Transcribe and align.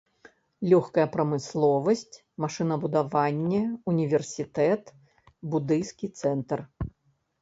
Лёгкая 0.69 1.03
прамысловасць, 1.15 2.17
машынабудаванне, 2.45 3.61
універсітэт, 3.93 4.83
будыйскі 5.53 6.05
цэнтр. 6.23 6.59